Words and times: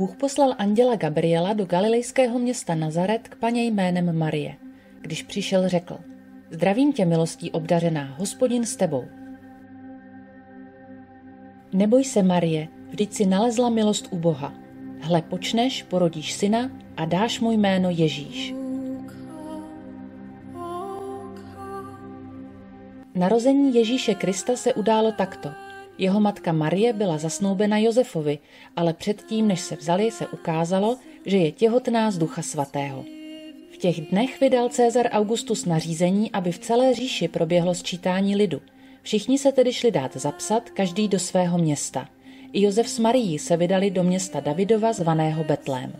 Bůh 0.00 0.16
poslal 0.16 0.54
anděla 0.58 0.96
Gabriela 0.96 1.52
do 1.52 1.64
galilejského 1.64 2.38
města 2.38 2.74
Nazaret 2.74 3.28
k 3.28 3.36
paně 3.36 3.64
jménem 3.64 4.18
Marie. 4.18 4.56
Když 5.00 5.22
přišel, 5.22 5.68
řekl, 5.68 5.98
zdravím 6.50 6.92
tě 6.92 7.04
milostí 7.04 7.50
obdařená, 7.50 8.14
hospodin 8.18 8.66
s 8.66 8.76
tebou. 8.76 9.04
Neboj 11.72 12.04
se, 12.04 12.22
Marie, 12.22 12.68
vždyť 12.88 13.12
si 13.12 13.26
nalezla 13.26 13.68
milost 13.68 14.08
u 14.10 14.18
Boha. 14.18 14.54
Hle, 15.00 15.22
počneš, 15.22 15.82
porodíš 15.82 16.32
syna 16.32 16.70
a 16.96 17.04
dáš 17.04 17.40
mu 17.40 17.52
jméno 17.52 17.90
Ježíš. 17.90 18.54
Narození 23.14 23.74
Ježíše 23.74 24.14
Krista 24.14 24.56
se 24.56 24.74
událo 24.74 25.12
takto. 25.12 25.69
Jeho 26.00 26.20
matka 26.20 26.52
Marie 26.52 26.92
byla 26.92 27.18
zasnoubena 27.18 27.78
Josefovi, 27.78 28.38
ale 28.76 28.92
předtím, 28.92 29.48
než 29.48 29.60
se 29.60 29.76
vzali, 29.76 30.10
se 30.10 30.26
ukázalo, 30.26 30.96
že 31.26 31.36
je 31.36 31.52
těhotná 31.52 32.10
z 32.10 32.18
ducha 32.18 32.42
svatého. 32.42 33.04
V 33.74 33.76
těch 33.76 34.00
dnech 34.00 34.40
vydal 34.40 34.68
Cezar 34.68 35.06
Augustus 35.12 35.64
nařízení, 35.64 36.32
aby 36.32 36.52
v 36.52 36.58
celé 36.58 36.94
říši 36.94 37.28
proběhlo 37.28 37.74
sčítání 37.74 38.36
lidu. 38.36 38.60
Všichni 39.02 39.38
se 39.38 39.52
tedy 39.52 39.72
šli 39.72 39.90
dát 39.90 40.16
zapsat, 40.16 40.70
každý 40.70 41.08
do 41.08 41.18
svého 41.18 41.58
města. 41.58 42.08
I 42.52 42.62
Josef 42.62 42.88
s 42.88 42.98
Marií 42.98 43.38
se 43.38 43.56
vydali 43.56 43.90
do 43.90 44.02
města 44.02 44.40
Davidova 44.40 44.92
zvaného 44.92 45.44
Betlém. 45.44 45.92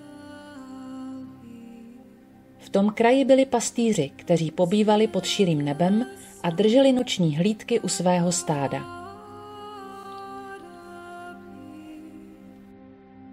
V 2.58 2.68
tom 2.68 2.90
kraji 2.90 3.24
byli 3.24 3.46
pastýři, 3.46 4.10
kteří 4.16 4.50
pobývali 4.50 5.06
pod 5.06 5.24
širým 5.24 5.64
nebem 5.64 6.06
a 6.42 6.50
drželi 6.50 6.92
noční 6.92 7.36
hlídky 7.36 7.80
u 7.80 7.88
svého 7.88 8.32
stáda. 8.32 8.99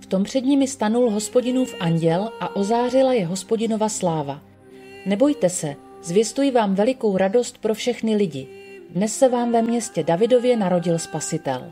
Tom 0.07 0.23
před 0.23 0.41
nimi 0.41 0.67
stanul 0.67 1.09
hospodinův 1.09 1.75
anděl 1.79 2.29
a 2.39 2.55
ozářila 2.55 3.13
je 3.13 3.25
hospodinova 3.25 3.89
sláva. 3.89 4.41
Nebojte 5.05 5.49
se, 5.49 5.75
zvěstuji 6.03 6.51
vám 6.51 6.75
velikou 6.75 7.17
radost 7.17 7.57
pro 7.57 7.73
všechny 7.73 8.15
lidi. 8.15 8.47
Dnes 8.89 9.17
se 9.17 9.29
vám 9.29 9.51
ve 9.51 9.61
městě 9.61 10.03
Davidově 10.03 10.57
narodil 10.57 10.99
spasitel. 10.99 11.71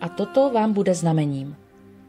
A 0.00 0.08
toto 0.08 0.50
vám 0.50 0.72
bude 0.72 0.94
znamením. 0.94 1.56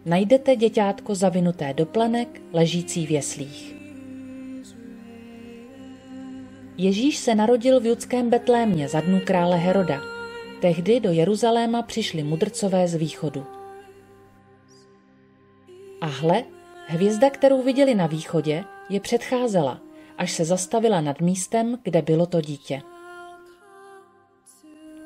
Najdete 0.06 0.56
děťátko 0.56 1.16
zavinuté 1.16 1.74
do 1.74 1.86
plenek, 1.86 2.42
ležící 2.54 3.06
v 3.06 3.12
jeslích. 3.12 3.76
Ježíš 6.78 7.18
se 7.18 7.36
narodil 7.36 7.80
v 7.80 7.86
judském 7.86 8.30
Betlémě 8.30 8.88
za 8.88 9.02
dnů 9.02 9.20
krále 9.26 9.58
Heroda. 9.58 10.15
Tehdy 10.66 11.00
do 11.00 11.12
Jeruzaléma 11.12 11.82
přišli 11.82 12.24
mudrcové 12.24 12.88
z 12.88 12.96
východu. 12.96 13.46
A 16.02 16.06
hle, 16.06 16.44
hvězda, 16.88 17.30
kterou 17.30 17.64
viděli 17.64 17.96
na 17.96 18.08
východě, 18.08 18.64
je 18.90 19.00
předcházela, 19.00 19.82
až 20.18 20.32
se 20.32 20.46
zastavila 20.46 21.02
nad 21.02 21.22
místem, 21.22 21.80
kde 21.84 22.02
bylo 22.02 22.26
to 22.26 22.42
dítě. 22.42 22.82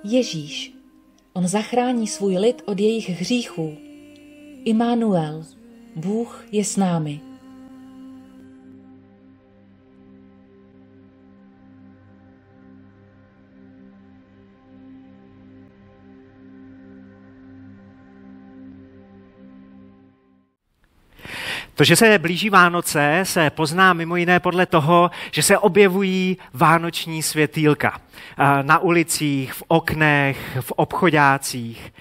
Ježíš. 0.04 0.74
On 1.34 1.48
zachrání 1.48 2.08
svůj 2.08 2.38
lid 2.38 2.62
od 2.66 2.80
jejich 2.80 3.10
hříchů. 3.10 3.78
Immanuel. 4.64 5.46
Bůh 5.96 6.46
je 6.52 6.66
s 6.66 6.78
námi. 6.78 7.29
To, 21.80 21.84
že 21.84 21.96
se 21.96 22.20
blíží 22.20 22.50
Vánoce, 22.50 23.20
se 23.24 23.50
pozná 23.50 23.94
mimo 23.94 24.16
jiné 24.16 24.40
podle 24.40 24.66
toho, 24.66 25.12
že 25.32 25.44
se 25.44 25.58
objevují 25.58 26.38
vánoční 26.54 27.24
světýlka 27.24 28.02
na 28.62 28.80
ulicích, 28.80 29.54
v 29.54 29.64
oknech, 29.68 30.58
v 30.62 30.72
obchodácích. 30.72 31.94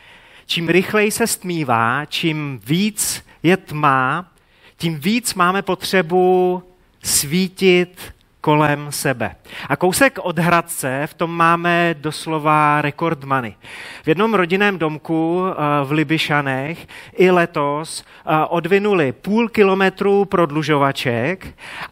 Čím 0.46 0.68
rychleji 0.68 1.10
se 1.10 1.26
stmívá, 1.26 2.04
čím 2.04 2.60
víc 2.66 3.24
je 3.42 3.56
tma, 3.56 4.32
tím 4.76 5.00
víc 5.00 5.34
máme 5.34 5.62
potřebu 5.62 6.62
svítit 7.02 8.14
kolem 8.48 8.92
sebe. 8.92 9.36
A 9.68 9.76
kousek 9.76 10.18
od 10.22 10.38
Hradce 10.38 11.06
v 11.06 11.14
tom 11.14 11.30
máme 11.30 11.94
doslova 12.00 12.80
rekordmany. 12.80 13.56
V 14.04 14.08
jednom 14.08 14.34
rodinném 14.34 14.78
domku 14.78 15.44
eh, 15.44 15.54
v 15.84 15.92
Libyšanech 15.92 16.86
i 17.16 17.30
letos 17.30 18.00
eh, 18.00 18.32
odvinuli 18.48 19.12
půl 19.12 19.48
kilometru 19.48 20.24
prodlužovaček 20.24 21.46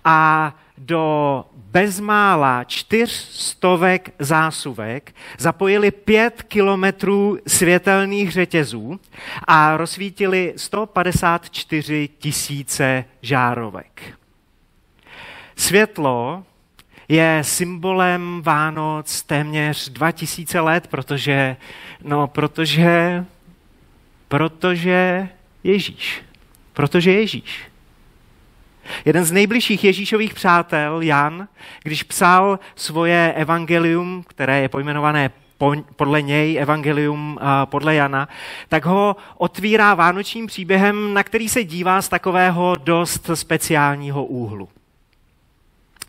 a 0.04 0.52
do 0.78 1.44
bezmála 1.52 2.64
čtyřstovek 2.64 4.14
zásuvek 4.18 5.14
zapojili 5.38 5.90
pět 5.90 6.42
kilometrů 6.42 7.38
světelných 7.46 8.32
řetězů 8.32 9.00
a 9.44 9.76
rozsvítili 9.76 10.52
154 10.56 12.08
tisíce 12.18 13.04
žárovek. 13.22 14.16
Světlo 15.56 16.44
je 17.08 17.38
symbolem 17.42 18.42
Vánoc 18.42 19.22
téměř 19.22 19.88
2000 19.88 20.60
let, 20.60 20.86
protože, 20.86 21.56
no, 22.02 22.26
protože, 22.26 23.24
protože 24.28 25.28
Ježíš. 25.64 26.22
Protože 26.72 27.12
Ježíš. 27.12 27.60
Jeden 29.04 29.24
z 29.24 29.32
nejbližších 29.32 29.84
Ježíšových 29.84 30.34
přátel, 30.34 31.02
Jan, 31.02 31.48
když 31.82 32.02
psal 32.02 32.58
svoje 32.74 33.32
evangelium, 33.36 34.24
které 34.26 34.60
je 34.60 34.68
pojmenované 34.68 35.30
podle 35.96 36.22
něj, 36.22 36.58
evangelium 36.60 37.38
podle 37.64 37.94
Jana, 37.94 38.28
tak 38.68 38.84
ho 38.84 39.16
otvírá 39.36 39.94
vánočním 39.94 40.46
příběhem, 40.46 41.14
na 41.14 41.22
který 41.22 41.48
se 41.48 41.64
dívá 41.64 42.02
z 42.02 42.08
takového 42.08 42.76
dost 42.84 43.30
speciálního 43.34 44.24
úhlu. 44.24 44.68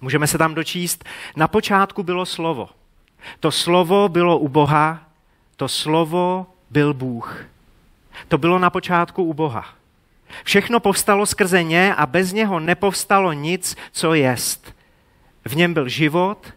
Můžeme 0.02 0.28
se 0.28 0.38
tam 0.38 0.56
dočíst, 0.56 1.06
na 1.36 1.48
počátku 1.48 2.04
bylo 2.04 2.26
slovo. 2.26 2.70
To 3.40 3.52
slovo 3.52 4.10
bylo 4.10 4.38
u 4.38 4.48
Boha, 4.48 5.00
to 5.56 5.68
slovo 5.68 6.46
byl 6.70 6.94
Bůh. 6.94 7.46
To 8.28 8.38
bylo 8.38 8.60
na 8.60 8.70
počátku 8.70 9.24
u 9.24 9.34
Boha. 9.34 9.66
Všechno 10.44 10.80
povstalo 10.80 11.26
skrze 11.26 11.64
ně 11.64 11.96
a 11.96 12.06
bez 12.06 12.34
něho 12.34 12.60
nepovstalo 12.60 13.34
nic, 13.34 13.78
co 13.92 14.14
jest. 14.14 14.76
V 15.46 15.56
něm 15.56 15.74
byl 15.74 15.88
život 15.88 16.54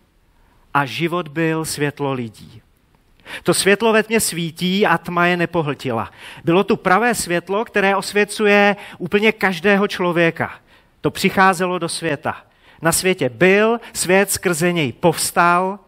a 0.75 0.84
život 0.84 1.28
byl 1.28 1.65
světlo 1.65 2.12
lidí. 2.12 2.62
To 3.43 3.55
světlo 3.55 3.93
ve 3.93 4.03
tmě 4.03 4.21
svítí 4.21 4.87
a 4.87 4.99
tma 4.99 5.27
je 5.27 5.37
nepohltila. 5.37 6.11
Bylo 6.45 6.65
tu 6.65 6.77
pravé 6.77 7.15
světlo, 7.15 7.65
které 7.65 7.97
osvěcuje 7.97 8.77
úplně 8.99 9.33
každého 9.33 9.89
člověka. 9.89 10.55
To 11.01 11.11
přicházelo 11.11 11.78
do 11.78 11.89
světa. 11.89 12.37
Na 12.82 12.92
světě 12.92 13.28
byl, 13.28 13.80
svět 13.92 14.30
skrze 14.30 14.72
něj 14.72 14.92
povstal, 14.92 15.78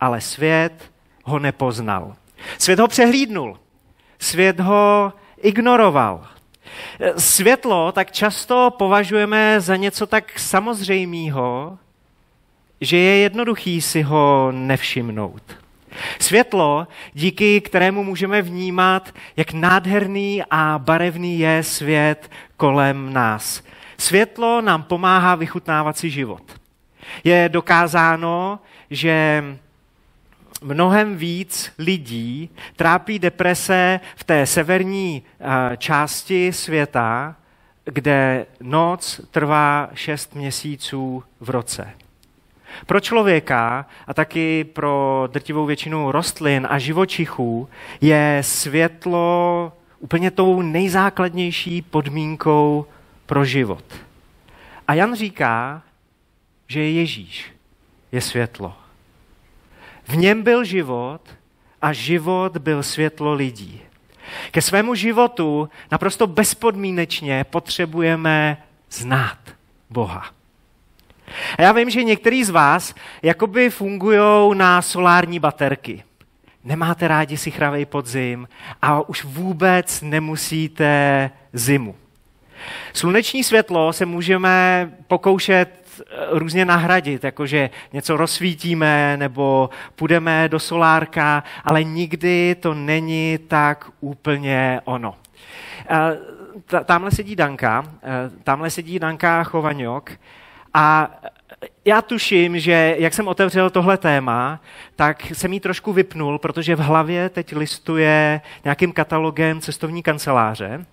ale 0.00 0.20
svět 0.20 0.90
ho 1.24 1.38
nepoznal. 1.38 2.14
Svět 2.58 2.78
ho 2.78 2.88
přehlídnul. 2.88 3.58
Svět 4.18 4.60
ho 4.60 5.12
ignoroval. 5.42 6.26
Světlo 7.16 7.92
tak 7.92 8.12
často 8.12 8.70
považujeme 8.78 9.60
za 9.60 9.76
něco 9.76 10.06
tak 10.06 10.38
samozřejmého, 10.38 11.78
že 12.80 12.96
je 12.96 13.16
jednoduchý 13.16 13.80
si 13.80 14.02
ho 14.02 14.52
nevšimnout. 14.52 15.42
Světlo, 16.18 16.86
díky 17.12 17.60
kterému 17.60 18.04
můžeme 18.04 18.42
vnímat, 18.42 19.14
jak 19.36 19.52
nádherný 19.52 20.42
a 20.50 20.78
barevný 20.78 21.38
je 21.38 21.62
svět 21.62 22.30
kolem 22.56 23.12
nás. 23.12 23.62
Světlo 24.00 24.60
nám 24.60 24.82
pomáhá 24.82 25.34
vychutnávat 25.34 25.98
si 25.98 26.10
život. 26.10 26.42
Je 27.24 27.48
dokázáno, 27.52 28.58
že 28.90 29.44
mnohem 30.62 31.16
víc 31.16 31.72
lidí 31.78 32.50
trápí 32.76 33.18
deprese 33.18 34.00
v 34.16 34.24
té 34.24 34.46
severní 34.46 35.22
eh, 35.22 35.76
části 35.76 36.52
světa, 36.52 37.36
kde 37.84 38.46
noc 38.60 39.20
trvá 39.30 39.90
šest 39.94 40.34
měsíců 40.34 41.24
v 41.40 41.50
roce. 41.50 41.90
Pro 42.86 43.00
člověka 43.00 43.86
a 44.06 44.14
taky 44.14 44.64
pro 44.64 45.24
drtivou 45.32 45.66
většinu 45.66 46.12
rostlin 46.12 46.66
a 46.70 46.78
živočichů 46.78 47.68
je 48.00 48.38
světlo 48.40 49.72
úplně 49.98 50.30
tou 50.30 50.62
nejzákladnější 50.62 51.82
podmínkou 51.82 52.86
pro 53.30 53.44
život. 53.44 53.84
A 54.88 54.94
Jan 54.94 55.14
říká, 55.14 55.82
že 56.66 56.82
Ježíš 56.82 57.52
je 58.12 58.20
světlo. 58.20 58.74
V 60.08 60.16
něm 60.16 60.42
byl 60.42 60.64
život 60.64 61.20
a 61.82 61.92
život 61.92 62.56
byl 62.56 62.82
světlo 62.82 63.34
lidí. 63.34 63.80
Ke 64.50 64.62
svému 64.62 64.94
životu 64.94 65.68
naprosto 65.90 66.26
bezpodmínečně 66.26 67.44
potřebujeme 67.44 68.62
znát 68.90 69.38
Boha. 69.90 70.26
A 71.58 71.62
já 71.62 71.72
vím, 71.72 71.90
že 71.90 72.02
některý 72.02 72.44
z 72.44 72.50
vás 72.50 72.94
jakoby 73.22 73.70
fungují 73.70 74.58
na 74.58 74.82
solární 74.82 75.38
baterky. 75.38 76.02
Nemáte 76.64 77.08
rádi 77.08 77.36
si 77.36 77.50
chravej 77.50 77.86
podzim 77.86 78.48
a 78.82 79.08
už 79.08 79.24
vůbec 79.24 80.02
nemusíte 80.02 81.30
zimu. 81.52 81.94
Sluneční 82.92 83.44
světlo 83.44 83.92
se 83.92 84.06
můžeme 84.06 84.90
pokoušet 85.06 85.68
eh, 86.00 86.04
různě 86.30 86.64
nahradit, 86.64 87.24
jakože 87.24 87.70
něco 87.92 88.16
rozsvítíme 88.16 89.16
nebo 89.16 89.70
půjdeme 89.96 90.48
do 90.48 90.58
solárka, 90.58 91.44
ale 91.64 91.84
nikdy 91.84 92.56
to 92.60 92.74
není 92.74 93.38
tak 93.48 93.90
úplně 94.00 94.80
ono. 94.84 95.14
Eh, 95.90 96.84
tamhle 96.84 97.10
sedí 97.10 97.36
Danka, 97.36 97.84
eh, 98.02 98.30
tamhle 98.44 98.70
sedí 98.70 98.98
Danka 98.98 99.44
Chovanňok 99.44 100.10
a 100.74 101.10
já 101.84 102.02
tuším, 102.02 102.58
že 102.60 102.96
jak 102.98 103.14
jsem 103.14 103.28
otevřel 103.28 103.70
tohle 103.70 103.96
téma, 103.96 104.60
tak 104.96 105.22
jsem 105.24 105.52
jí 105.52 105.60
trošku 105.60 105.92
vypnul, 105.92 106.38
protože 106.38 106.76
v 106.76 106.80
hlavě 106.80 107.28
teď 107.28 107.56
listuje 107.56 108.40
nějakým 108.64 108.92
katalogem 108.92 109.60
cestovní 109.60 110.02
kanceláře 110.02 110.86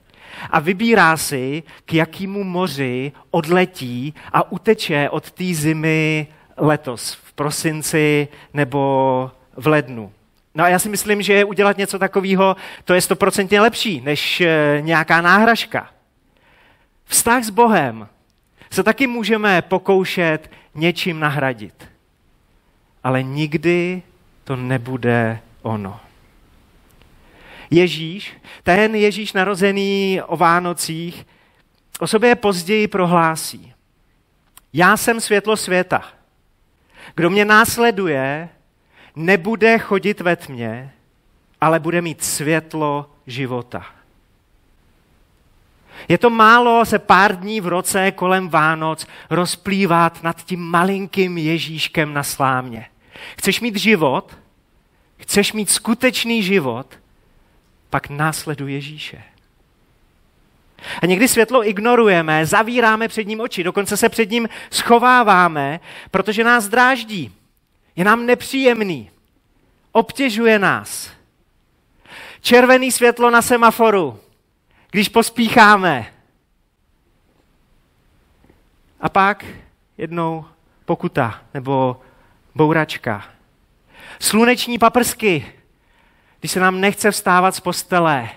a 0.50 0.60
vybírá 0.60 1.18
si, 1.18 1.64
k 1.86 1.94
jakému 1.94 2.44
moři 2.44 3.12
odletí 3.32 4.14
a 4.34 4.52
uteče 4.52 5.10
od 5.10 5.32
té 5.32 5.44
zimy 5.54 6.28
letos, 6.58 7.14
v 7.14 7.34
prosinci 7.34 8.28
nebo 8.54 9.32
v 9.56 9.68
lednu. 9.68 10.12
No 10.56 10.64
a 10.64 10.70
já 10.70 10.80
si 10.80 10.90
myslím, 10.90 11.22
že 11.22 11.46
udělat 11.46 11.78
něco 11.78 12.00
takového, 12.00 12.56
to 12.86 12.94
je 12.94 13.02
stoprocentně 13.02 13.62
lepší 13.62 14.02
než 14.02 14.42
eh, 14.42 14.78
nějaká 14.82 15.22
náhražka. 15.22 15.90
Vztah 17.06 17.44
s 17.44 17.50
Bohem 17.50 18.08
se 18.70 18.84
taky 18.84 19.08
můžeme 19.08 19.62
pokoušet 19.62 20.52
něčím 20.76 21.20
nahradit. 21.20 21.90
Ale 23.04 23.24
nikdy 23.24 24.02
to 24.44 24.56
nebude 24.56 25.40
ono. 25.62 26.00
Ježíš, 27.70 28.34
ten 28.64 28.96
Ježíš 28.96 29.34
narozený 29.34 30.22
o 30.28 30.38
Vánocích, 30.38 31.26
o 32.00 32.08
sobě 32.08 32.36
později 32.36 32.88
prohlásí. 32.88 33.74
Já 34.74 34.98
jsem 34.98 35.22
světlo 35.22 35.58
světa. 35.58 36.04
Kdo 37.16 37.30
mě 37.30 37.46
následuje, 37.46 38.50
nebude 39.16 39.78
chodit 39.80 40.22
ve 40.22 40.36
tmě, 40.36 40.94
ale 41.62 41.80
bude 41.80 42.02
mít 42.02 42.24
světlo 42.24 43.10
života. 43.28 43.86
Je 46.08 46.18
to 46.18 46.30
málo 46.30 46.86
se 46.86 47.00
pár 47.00 47.40
dní 47.40 47.62
v 47.62 47.68
roce 47.68 48.12
kolem 48.12 48.50
Vánoc 48.50 49.08
rozplývat 49.30 50.24
nad 50.24 50.44
tím 50.44 50.60
malinkým 50.60 51.38
Ježíškem 51.38 52.14
na 52.14 52.24
slámě. 52.24 52.86
Chceš 53.38 53.62
mít 53.62 53.76
život? 53.76 54.38
Chceš 55.18 55.54
mít 55.54 55.70
skutečný 55.70 56.44
život? 56.44 57.00
Pak 57.90 58.10
následuj 58.10 58.74
Ježíše. 58.74 59.24
A 61.02 61.06
někdy 61.06 61.28
světlo 61.28 61.68
ignorujeme, 61.68 62.46
zavíráme 62.46 63.08
před 63.08 63.28
ním 63.28 63.40
oči, 63.40 63.64
dokonce 63.64 63.98
se 63.98 64.10
před 64.10 64.32
ním 64.32 64.50
schováváme, 64.72 65.80
protože 66.12 66.44
nás 66.44 66.68
dráždí. 66.68 67.36
Je 67.96 68.06
nám 68.06 68.26
nepříjemný. 68.26 69.12
Obtěžuje 69.92 70.60
nás. 70.60 71.12
Červený 72.42 72.92
světlo 72.92 73.30
na 73.30 73.42
semaforu 73.42 74.20
když 74.92 75.10
pospícháme. 75.10 76.14
A 79.02 79.10
pak 79.10 79.46
jednou 79.98 80.46
pokuta 80.86 81.42
nebo 81.54 82.02
bouračka. 82.56 83.26
Sluneční 84.20 84.78
paprsky, 84.78 85.54
když 86.40 86.52
se 86.52 86.60
nám 86.60 86.82
nechce 86.82 87.12
vstávat 87.12 87.56
z 87.56 87.60
postele. 87.60 88.30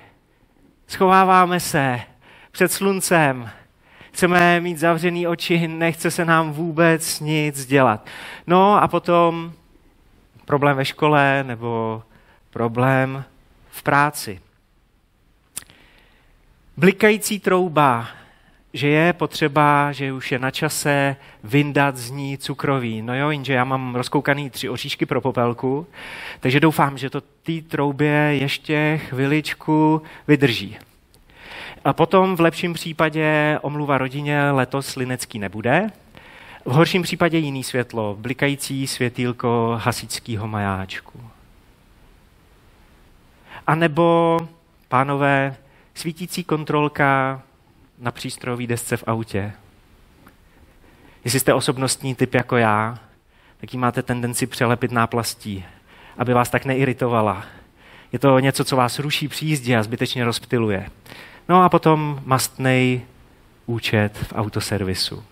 Schováváme 0.87 1.61
se 1.61 2.01
před 2.51 2.73
sluncem, 2.73 3.51
chceme 4.13 4.61
mít 4.61 4.79
zavřený 4.79 5.27
oči, 5.27 5.69
nechce 5.69 6.11
se 6.11 6.25
nám 6.25 6.53
vůbec 6.53 7.21
nic 7.21 7.67
dělat. 7.67 8.07
No 8.47 8.83
a 8.83 8.89
potom 8.89 9.53
problém 10.45 10.77
ve 10.77 10.85
škole 10.85 11.45
nebo 11.47 12.03
problém 12.51 13.25
v 13.71 13.83
práci 13.83 14.41
blikající 16.81 17.41
trouba, 17.41 18.09
že 18.73 18.89
je 18.89 19.13
potřeba, 19.13 19.93
že 19.93 20.13
už 20.13 20.33
je 20.33 20.39
na 20.39 20.51
čase 20.51 21.17
vyndat 21.45 21.97
z 21.97 22.11
ní 22.11 22.39
cukroví. 22.39 23.03
No 23.03 23.15
jo, 23.15 23.31
jenže 23.31 23.53
já 23.53 23.65
mám 23.65 23.95
rozkoukaný 23.95 24.51
tři 24.51 24.69
oříšky 24.69 25.07
pro 25.07 25.21
popelku, 25.21 25.87
takže 26.41 26.61
doufám, 26.61 26.99
že 26.99 27.11
to 27.11 27.21
té 27.21 27.53
troubě 27.69 28.13
ještě 28.13 29.01
chviličku 29.09 30.03
vydrží. 30.29 30.77
A 31.85 31.93
potom 31.93 32.37
v 32.37 32.41
lepším 32.41 32.73
případě 32.73 33.59
omluva 33.63 33.99
rodině 33.99 34.51
letos 34.51 34.97
linecký 34.97 35.39
nebude, 35.39 35.87
v 36.65 36.73
horším 36.73 37.03
případě 37.03 37.39
jiný 37.39 37.65
světlo, 37.65 38.17
blikající 38.19 38.87
světýlko 38.87 39.79
hasičského 39.83 40.49
majáčku. 40.49 41.21
A 43.67 43.75
nebo, 43.75 44.39
pánové, 44.89 45.57
svítící 45.95 46.45
kontrolka 46.45 47.43
na 48.01 48.11
přístrojové 48.11 48.67
desce 48.67 48.97
v 48.97 49.05
autě. 49.07 49.53
Jestli 51.25 51.41
jste 51.41 51.55
osobnostní 51.55 52.15
typ 52.15 52.35
jako 52.35 52.57
já, 52.57 52.99
tak 53.61 53.75
ji 53.75 53.79
máte 53.79 54.03
tendenci 54.03 54.47
přelepit 54.47 54.93
náplastí, 54.93 55.65
aby 56.19 56.35
vás 56.35 56.51
tak 56.51 56.65
neiritovala. 56.65 57.45
Je 58.13 58.19
to 58.19 58.39
něco, 58.39 58.65
co 58.65 58.77
vás 58.77 58.99
ruší 58.99 59.29
při 59.29 59.47
jízdě 59.47 59.77
a 59.77 59.83
zbytečně 59.83 60.25
rozptiluje. 60.25 60.87
No 61.49 61.63
a 61.63 61.69
potom 61.69 62.21
mastnej 62.25 63.01
účet 63.67 64.19
v 64.19 64.33
autoservisu. 64.37 65.25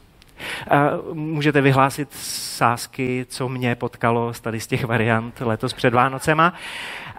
A 0.71 0.77
můžete 1.13 1.61
vyhlásit 1.61 2.09
sásky, 2.13 3.27
co 3.29 3.49
mě 3.49 3.75
potkalo 3.75 4.35
z 4.35 4.41
tady 4.41 4.61
z 4.61 4.67
těch 4.67 4.85
variant 4.85 5.41
letos 5.41 5.73
před 5.73 5.95
Vánocema. 5.95 6.55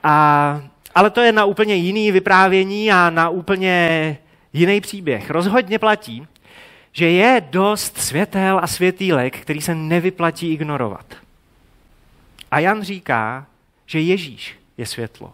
A 0.03 0.61
ale 0.95 1.09
to 1.09 1.21
je 1.21 1.31
na 1.31 1.45
úplně 1.45 1.75
jiný 1.75 2.11
vyprávění 2.11 2.91
a 2.91 3.09
na 3.09 3.29
úplně 3.29 4.17
jiný 4.53 4.81
příběh. 4.81 5.29
Rozhodně 5.29 5.79
platí, 5.79 6.27
že 6.91 7.09
je 7.09 7.41
dost 7.49 7.97
světel 7.97 8.59
a 8.63 8.67
světýlek, 8.67 9.39
který 9.39 9.61
se 9.61 9.75
nevyplatí 9.75 10.53
ignorovat. 10.53 11.15
A 12.51 12.59
Jan 12.59 12.83
říká, 12.83 13.45
že 13.85 13.99
Ježíš 13.99 14.59
je 14.77 14.85
světlo. 14.85 15.33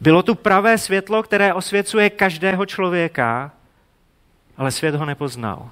Bylo 0.00 0.22
tu 0.22 0.34
pravé 0.34 0.78
světlo, 0.78 1.22
které 1.22 1.54
osvěcuje 1.54 2.10
každého 2.10 2.66
člověka, 2.66 3.52
ale 4.56 4.70
svět 4.70 4.94
ho 4.94 5.04
nepoznal. 5.04 5.70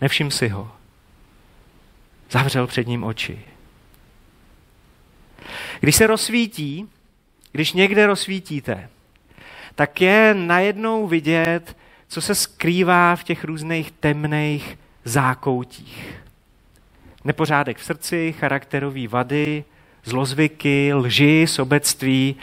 Nevšim 0.00 0.30
si 0.30 0.48
ho. 0.48 0.72
Zavřel 2.30 2.66
před 2.66 2.86
ním 2.86 3.04
oči. 3.04 3.40
Když 5.80 5.96
se 5.96 6.06
rozsvítí, 6.06 6.88
když 7.52 7.72
někde 7.72 8.06
rozsvítíte, 8.06 8.88
tak 9.76 10.00
je 10.00 10.34
najednou 10.34 11.06
vidět, 11.06 11.76
co 12.08 12.20
se 12.20 12.34
skrývá 12.34 13.16
v 13.16 13.24
těch 13.24 13.44
různých 13.44 13.90
temných 13.90 14.78
zákoutích. 15.04 16.14
Nepořádek 17.24 17.78
v 17.78 17.84
srdci, 17.84 18.34
charakterové 18.38 19.08
vady, 19.08 19.64
zlozvyky, 20.04 20.94
lži, 20.94 21.46
sobectví, 21.48 22.36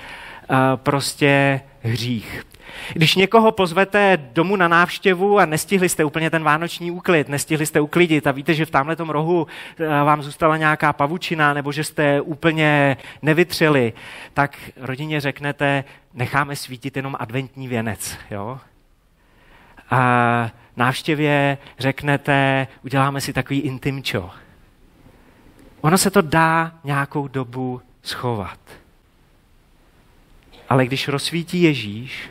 prostě 0.76 1.62
hřích. 1.84 2.46
Když 2.94 3.16
někoho 3.16 3.52
pozvete 3.52 4.18
domů 4.34 4.56
na 4.56 4.68
návštěvu 4.68 5.40
a 5.40 5.46
nestihli 5.46 5.90
jste 5.90 6.04
úplně 6.04 6.30
ten 6.30 6.44
vánoční 6.44 6.92
úklid, 6.92 7.30
nestihli 7.30 7.66
jste 7.66 7.82
uklidit 7.82 8.28
a 8.28 8.32
víte, 8.32 8.54
že 8.54 8.66
v 8.66 8.72
tamhle 8.72 8.96
tom 8.96 9.10
rohu 9.10 9.48
eh, 9.80 9.88
vám 9.88 10.24
zůstala 10.24 10.58
nějaká 10.58 10.94
pavučina 10.94 11.54
nebo 11.54 11.72
že 11.72 11.84
jste 11.84 12.22
úplně 12.22 12.98
nevytřeli, 13.22 13.94
tak 14.34 14.58
rodině 14.78 15.22
řeknete, 15.22 15.84
necháme 16.14 16.56
svítit 16.56 16.98
jenom 16.98 17.16
adventní 17.20 17.68
věnec. 17.68 18.18
Jo? 18.32 18.60
A 19.90 20.52
návštěvě 20.78 21.58
řeknete, 21.80 22.68
uděláme 22.84 23.22
si 23.22 23.34
takový 23.34 23.60
intimčo. 23.60 24.30
Ono 25.82 25.98
se 25.98 26.12
to 26.12 26.22
dá 26.22 26.72
nějakou 26.84 27.28
dobu 27.28 27.82
schovat. 28.02 28.60
Ale 30.74 30.86
když 30.86 31.08
rozsvítí 31.08 31.62
Ježíš, 31.62 32.30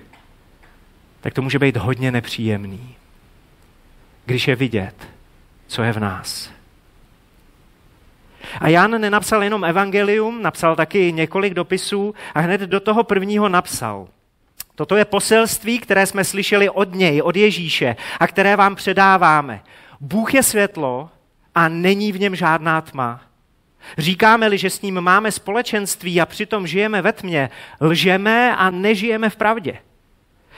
tak 1.20 1.34
to 1.34 1.42
může 1.42 1.58
být 1.58 1.76
hodně 1.76 2.10
nepříjemný, 2.10 2.94
když 4.24 4.48
je 4.48 4.56
vidět, 4.56 4.94
co 5.66 5.82
je 5.82 5.92
v 5.92 6.00
nás. 6.00 6.50
A 8.60 8.68
Jan 8.68 9.00
nenapsal 9.00 9.42
jenom 9.42 9.64
evangelium, 9.64 10.42
napsal 10.42 10.76
taky 10.76 11.12
několik 11.12 11.54
dopisů 11.54 12.14
a 12.34 12.40
hned 12.40 12.60
do 12.60 12.80
toho 12.80 13.04
prvního 13.04 13.48
napsal. 13.48 14.08
Toto 14.74 14.96
je 14.96 15.04
poselství, 15.04 15.78
které 15.78 16.06
jsme 16.06 16.24
slyšeli 16.24 16.70
od 16.70 16.94
něj, 16.94 17.22
od 17.22 17.36
Ježíše 17.36 17.96
a 18.20 18.26
které 18.26 18.56
vám 18.56 18.74
předáváme. 18.74 19.62
Bůh 20.00 20.34
je 20.34 20.42
světlo 20.42 21.10
a 21.54 21.68
není 21.68 22.12
v 22.12 22.20
něm 22.20 22.36
žádná 22.36 22.80
tma. 22.80 23.20
Říkáme-li, 23.98 24.58
že 24.58 24.70
s 24.70 24.82
ním 24.82 25.00
máme 25.00 25.32
společenství 25.32 26.20
a 26.20 26.26
přitom 26.26 26.66
žijeme 26.66 27.02
ve 27.02 27.12
tmě, 27.12 27.50
lžeme 27.80 28.56
a 28.56 28.70
nežijeme 28.70 29.30
v 29.30 29.36
pravdě. 29.36 29.78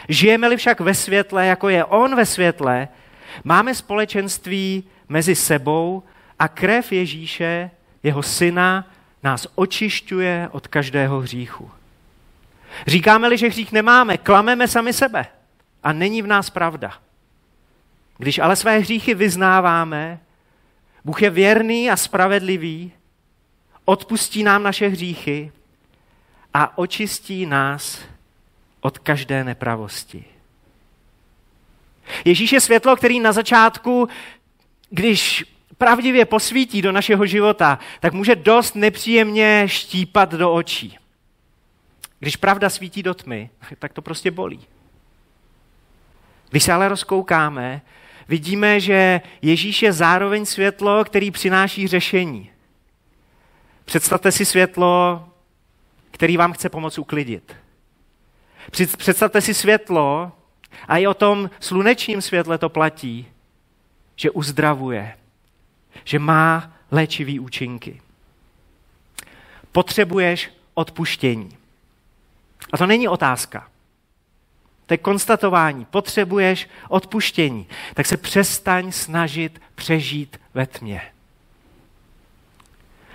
Žijeme-li 0.08 0.56
však 0.56 0.80
ve 0.80 0.94
světle, 0.94 1.46
jako 1.46 1.68
je 1.68 1.84
on 1.84 2.16
ve 2.16 2.26
světle, 2.26 2.88
máme 3.44 3.74
společenství 3.74 4.84
mezi 5.08 5.34
sebou 5.34 6.02
a 6.38 6.48
krev 6.48 6.92
Ježíše, 6.92 7.70
jeho 8.02 8.22
syna, 8.22 8.90
nás 9.22 9.46
očišťuje 9.54 10.48
od 10.52 10.68
každého 10.68 11.20
hříchu. 11.20 11.70
Říkáme-li, 12.86 13.38
že 13.38 13.48
hřích 13.48 13.72
nemáme, 13.72 14.18
klameme 14.18 14.68
sami 14.68 14.92
sebe 14.92 15.26
a 15.82 15.92
není 15.92 16.22
v 16.22 16.26
nás 16.26 16.50
pravda. 16.50 16.92
Když 18.18 18.38
ale 18.38 18.56
své 18.56 18.78
hříchy 18.78 19.14
vyznáváme, 19.14 20.20
Bůh 21.04 21.22
je 21.22 21.30
věrný 21.30 21.90
a 21.90 21.96
spravedlivý, 21.96 22.92
odpustí 23.84 24.42
nám 24.42 24.62
naše 24.62 24.88
hříchy 24.88 25.52
a 26.54 26.78
očistí 26.78 27.46
nás 27.46 27.98
od 28.80 28.98
každé 28.98 29.44
nepravosti. 29.44 30.24
Ježíš 32.24 32.52
je 32.52 32.60
světlo, 32.60 32.96
který 32.96 33.20
na 33.20 33.32
začátku, 33.32 34.08
když 34.90 35.44
pravdivě 35.78 36.24
posvítí 36.24 36.82
do 36.82 36.92
našeho 36.92 37.26
života, 37.26 37.78
tak 38.00 38.12
může 38.12 38.36
dost 38.36 38.74
nepříjemně 38.74 39.62
štípat 39.66 40.32
do 40.32 40.52
očí. 40.52 40.98
Když 42.18 42.36
pravda 42.36 42.70
svítí 42.70 43.02
do 43.02 43.14
tmy, 43.14 43.50
tak 43.78 43.92
to 43.92 44.02
prostě 44.02 44.30
bolí. 44.30 44.60
Když 46.50 46.62
se 46.62 46.72
ale 46.72 46.88
rozkoukáme, 46.88 47.82
vidíme, 48.28 48.80
že 48.80 49.20
Ježíš 49.42 49.82
je 49.82 49.92
zároveň 49.92 50.46
světlo, 50.46 51.04
který 51.04 51.30
přináší 51.30 51.86
řešení. 51.86 52.50
Představte 53.84 54.32
si 54.32 54.44
světlo, 54.44 55.28
který 56.10 56.36
vám 56.36 56.52
chce 56.52 56.68
pomoct 56.68 56.98
uklidit. 56.98 57.56
Představte 58.96 59.40
si 59.40 59.54
světlo, 59.54 60.32
a 60.88 60.98
i 60.98 61.06
o 61.06 61.14
tom 61.14 61.50
slunečním 61.60 62.22
světle 62.22 62.58
to 62.58 62.68
platí, 62.68 63.26
že 64.16 64.30
uzdravuje, 64.30 65.18
že 66.04 66.18
má 66.18 66.72
léčivý 66.90 67.40
účinky. 67.40 68.02
Potřebuješ 69.72 70.50
odpuštění. 70.74 71.56
A 72.72 72.78
to 72.78 72.86
není 72.86 73.08
otázka. 73.08 73.68
To 74.86 74.94
je 74.94 74.98
konstatování. 74.98 75.84
Potřebuješ 75.84 76.68
odpuštění. 76.88 77.66
Tak 77.94 78.06
se 78.06 78.16
přestaň 78.16 78.92
snažit 78.92 79.62
přežít 79.74 80.40
ve 80.54 80.66
tmě. 80.66 81.02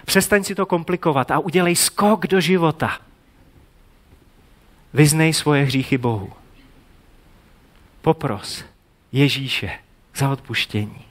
Přestaň 0.10 0.44
si 0.44 0.56
to 0.56 0.66
komplikovat 0.66 1.32
a 1.32 1.39
udělej 1.39 1.75
skok 1.75 2.28
do 2.28 2.42
života. 2.42 2.98
Vyznej 4.94 5.34
svoje 5.34 5.63
hříchy 5.63 5.98
Bohu. 5.98 6.34
Popros 8.01 8.63
Ježíše 9.12 9.72
za 10.16 10.30
odpuštění. 10.30 11.06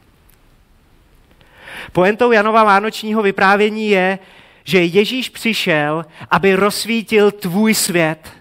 Poentou 1.92 2.32
Janova 2.32 2.64
vánočního 2.64 3.22
vyprávění 3.22 3.88
je, 3.88 4.18
že 4.64 4.84
Ježíš 4.84 5.28
přišel, 5.28 6.04
aby 6.30 6.54
rozsvítil 6.54 7.30
tvůj 7.30 7.74
svět. 7.74 8.32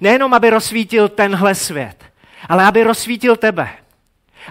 Nejenom, 0.00 0.34
aby 0.34 0.50
rozsvítil 0.50 1.08
tenhle 1.08 1.54
svět, 1.54 2.04
ale 2.48 2.64
aby 2.64 2.84
rozsvítil 2.84 3.36
tebe. 3.36 3.83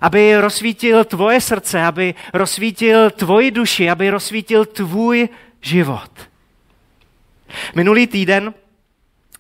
Aby 0.02 0.38
rozsvítil 0.38 1.06
tvoje 1.06 1.42
srdce, 1.42 1.84
aby 1.84 2.16
rozsvítil 2.34 3.12
tvoji 3.12 3.52
duši, 3.52 3.90
aby 3.90 4.10
rozsvítil 4.10 4.66
tvůj 4.66 5.30
život. 5.62 6.12
Minulý 7.76 8.08
týden 8.08 8.54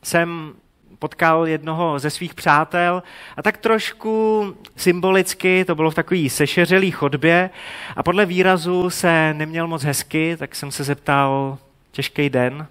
jsem 0.04 0.54
potkal 1.00 1.48
jednoho 1.48 2.00
ze 2.00 2.10
svých 2.10 2.34
přátel 2.34 3.04
a 3.38 3.42
tak 3.42 3.58
trošku 3.58 4.56
symbolicky, 4.76 5.66
to 5.66 5.76
bylo 5.76 5.92
v 5.92 5.96
takové 5.96 6.30
sešeřelý 6.30 6.92
chodbě 6.92 7.50
a 7.96 8.04
podle 8.04 8.26
výrazu 8.26 8.90
se 8.90 9.34
neměl 9.34 9.68
moc 9.68 9.84
hezky, 9.84 10.38
tak 10.38 10.56
jsem 10.56 10.72
se 10.72 10.84
zeptal, 10.84 11.58
těžký 11.92 12.30
den? 12.30 12.68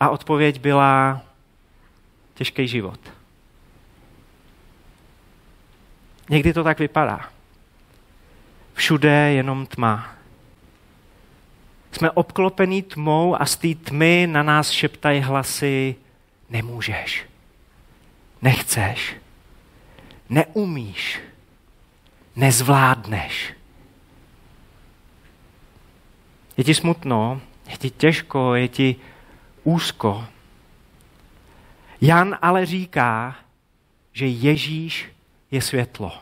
A 0.00 0.08
odpověď 0.08 0.60
byla 0.60 1.20
těžký 2.34 2.68
život. 2.68 3.00
Někdy 6.28 6.52
to 6.52 6.64
tak 6.64 6.78
vypadá. 6.78 7.28
Všude 8.74 9.32
jenom 9.32 9.66
tma. 9.66 10.12
Jsme 11.92 12.10
obklopení 12.10 12.82
tmou 12.82 13.40
a 13.40 13.46
z 13.46 13.56
té 13.56 13.74
tmy 13.74 14.26
na 14.30 14.42
nás 14.42 14.70
šeptají 14.70 15.20
hlasy 15.20 15.96
Nemůžeš. 16.50 17.26
Nechceš. 18.42 19.16
Neumíš. 20.28 21.20
Nezvládneš. 22.36 23.54
Je 26.56 26.64
ti 26.64 26.74
smutno, 26.74 27.40
je 27.70 27.76
ti 27.76 27.90
těžko, 27.90 28.54
je 28.54 28.68
ti 28.68 28.96
úzko. 29.64 30.24
Jan 32.00 32.38
ale 32.42 32.66
říká, 32.66 33.36
že 34.12 34.26
Ježíš 34.26 35.15
je 35.56 35.62
světlo. 35.62 36.12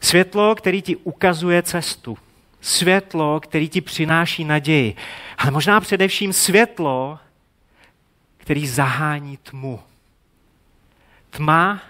Světlo, 0.00 0.54
který 0.54 0.82
ti 0.82 0.96
ukazuje 0.96 1.62
cestu. 1.62 2.18
Světlo, 2.60 3.40
který 3.40 3.68
ti 3.68 3.80
přináší 3.80 4.44
naději. 4.44 4.96
Ale 5.38 5.50
možná 5.50 5.80
především 5.80 6.32
světlo, 6.32 7.18
který 8.36 8.66
zahání 8.66 9.36
tmu. 9.36 9.80
Tma 11.30 11.82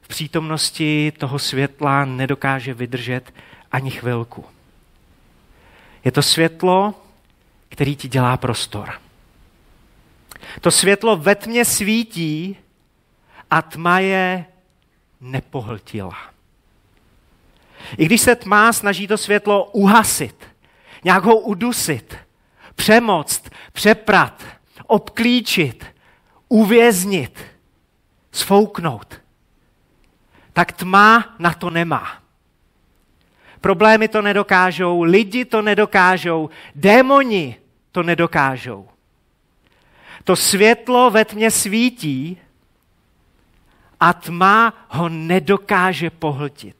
v 0.00 0.08
přítomnosti 0.08 1.12
toho 1.18 1.38
světla 1.38 2.04
nedokáže 2.04 2.74
vydržet 2.74 3.34
ani 3.72 3.90
chvilku. 3.90 4.44
Je 6.04 6.12
to 6.12 6.22
světlo, 6.22 6.94
který 7.68 7.96
ti 7.96 8.08
dělá 8.08 8.36
prostor. 8.36 8.92
To 10.60 10.70
světlo 10.70 11.16
ve 11.16 11.34
tmě 11.34 11.64
svítí 11.64 12.56
a 13.50 13.62
tma 13.62 13.98
je 13.98 14.44
nepohltila. 15.20 16.16
I 17.98 18.06
když 18.06 18.20
se 18.20 18.36
tma 18.36 18.72
snaží 18.72 19.06
to 19.06 19.18
světlo 19.18 19.64
uhasit, 19.64 20.44
nějak 21.04 21.24
ho 21.24 21.38
udusit, 21.38 22.16
přemoct, 22.74 23.50
přeprat, 23.72 24.42
obklíčit, 24.86 25.86
uvěznit, 26.48 27.40
sfouknout, 28.32 29.20
tak 30.52 30.72
tma 30.72 31.34
na 31.38 31.54
to 31.54 31.70
nemá. 31.70 32.22
Problémy 33.60 34.08
to 34.08 34.22
nedokážou, 34.22 35.02
lidi 35.02 35.44
to 35.44 35.62
nedokážou, 35.62 36.50
démoni 36.74 37.56
to 37.92 38.02
nedokážou. 38.02 38.88
To 40.24 40.36
světlo 40.36 41.10
ve 41.10 41.24
tmě 41.24 41.50
svítí 41.50 42.38
a 44.00 44.12
tma 44.12 44.74
ho 44.88 45.08
nedokáže 45.08 46.10
pohltit. 46.10 46.76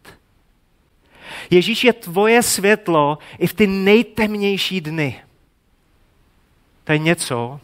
Ježíš 1.50 1.84
je 1.84 1.92
tvoje 1.92 2.42
světlo 2.42 3.18
i 3.38 3.46
v 3.46 3.54
ty 3.54 3.66
nejtemnější 3.66 4.80
dny. 4.80 5.22
To 6.84 6.92
je 6.92 6.98
něco, 6.98 7.60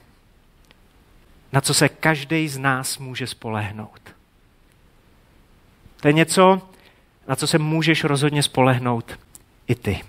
na 1.53 1.61
co 1.61 1.75
se 1.75 1.89
každý 1.89 2.49
z 2.49 2.59
nás 2.59 2.99
může 2.99 3.27
spolehnout. 3.27 4.01
To 6.01 6.09
je 6.09 6.13
něco, 6.13 6.63
na 7.29 7.37
co 7.37 7.47
se 7.47 7.59
můžeš 7.59 8.05
rozhodně 8.05 8.43
spolehnout 8.43 9.19
i 9.67 9.75
ty. 9.75 10.05